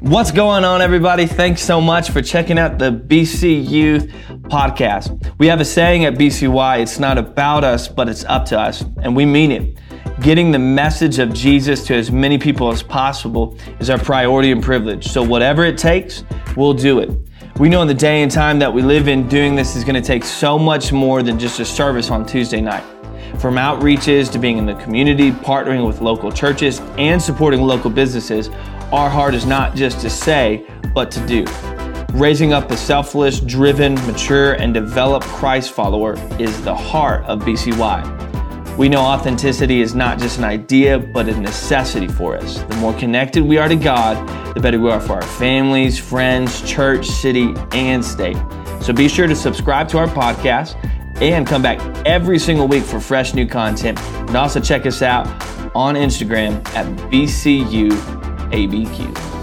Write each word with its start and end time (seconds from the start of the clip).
What's 0.00 0.30
going 0.30 0.62
on, 0.62 0.82
everybody? 0.82 1.26
Thanks 1.26 1.62
so 1.62 1.80
much 1.80 2.10
for 2.10 2.20
checking 2.20 2.58
out 2.58 2.78
the 2.78 2.92
BC 2.92 3.66
Youth 3.66 4.12
podcast. 4.42 5.34
We 5.38 5.46
have 5.46 5.58
a 5.60 5.64
saying 5.64 6.04
at 6.04 6.16
BCY 6.16 6.80
it's 6.80 6.98
not 6.98 7.16
about 7.16 7.64
us, 7.64 7.88
but 7.88 8.06
it's 8.06 8.22
up 8.24 8.44
to 8.46 8.60
us, 8.60 8.84
and 9.02 9.16
we 9.16 9.24
mean 9.24 9.50
it. 9.50 9.78
Getting 10.20 10.50
the 10.50 10.58
message 10.58 11.18
of 11.18 11.32
Jesus 11.32 11.82
to 11.86 11.94
as 11.94 12.12
many 12.12 12.36
people 12.36 12.70
as 12.70 12.82
possible 12.82 13.56
is 13.80 13.88
our 13.88 13.98
priority 13.98 14.52
and 14.52 14.62
privilege. 14.62 15.08
So, 15.08 15.22
whatever 15.22 15.64
it 15.64 15.78
takes, 15.78 16.24
we'll 16.56 16.74
do 16.74 16.98
it. 16.98 17.10
We 17.58 17.70
know 17.70 17.80
in 17.80 17.88
the 17.88 17.94
day 17.94 18.22
and 18.22 18.30
time 18.30 18.58
that 18.58 18.72
we 18.72 18.82
live 18.82 19.08
in, 19.08 19.26
doing 19.28 19.54
this 19.54 19.76
is 19.76 19.82
going 19.82 20.00
to 20.00 20.06
take 20.06 20.24
so 20.24 20.58
much 20.58 20.92
more 20.92 21.22
than 21.22 21.38
just 21.38 21.58
a 21.58 21.64
service 21.64 22.10
on 22.10 22.26
Tuesday 22.26 22.60
night. 22.60 22.84
From 23.38 23.54
outreaches 23.54 24.30
to 24.32 24.38
being 24.38 24.58
in 24.58 24.66
the 24.66 24.74
community, 24.74 25.30
partnering 25.30 25.86
with 25.86 26.00
local 26.00 26.30
churches, 26.30 26.80
and 26.98 27.20
supporting 27.20 27.62
local 27.62 27.90
businesses, 27.90 28.50
our 28.92 29.10
heart 29.10 29.34
is 29.34 29.46
not 29.46 29.74
just 29.74 30.00
to 30.00 30.10
say, 30.10 30.66
but 30.94 31.10
to 31.10 31.26
do. 31.26 31.44
Raising 32.12 32.52
up 32.52 32.70
a 32.70 32.76
selfless, 32.76 33.40
driven, 33.40 33.94
mature, 34.06 34.54
and 34.54 34.72
developed 34.72 35.26
Christ 35.26 35.72
follower 35.72 36.14
is 36.38 36.62
the 36.62 36.74
heart 36.74 37.24
of 37.24 37.40
BCY. 37.40 38.76
We 38.78 38.88
know 38.88 39.00
authenticity 39.00 39.80
is 39.80 39.94
not 39.94 40.18
just 40.18 40.38
an 40.38 40.44
idea, 40.44 40.98
but 40.98 41.28
a 41.28 41.38
necessity 41.40 42.08
for 42.08 42.36
us. 42.36 42.58
The 42.62 42.76
more 42.76 42.94
connected 42.94 43.42
we 43.42 43.58
are 43.58 43.68
to 43.68 43.76
God, 43.76 44.54
the 44.54 44.60
better 44.60 44.78
we 44.78 44.90
are 44.90 45.00
for 45.00 45.14
our 45.14 45.22
families, 45.22 45.98
friends, 45.98 46.62
church, 46.62 47.06
city, 47.06 47.54
and 47.72 48.04
state. 48.04 48.36
So 48.82 48.92
be 48.92 49.08
sure 49.08 49.26
to 49.26 49.34
subscribe 49.34 49.88
to 49.88 49.98
our 49.98 50.06
podcast 50.06 50.76
and 51.20 51.46
come 51.46 51.62
back 51.62 51.80
every 52.06 52.38
single 52.38 52.68
week 52.68 52.84
for 52.84 53.00
fresh 53.00 53.34
new 53.34 53.46
content. 53.46 53.98
And 54.00 54.36
also 54.36 54.60
check 54.60 54.86
us 54.86 55.02
out 55.02 55.26
on 55.74 55.94
Instagram 55.94 56.56
at 56.74 56.86
BC 57.10 57.70
Youth 57.70 58.25
ABQ. 58.52 59.35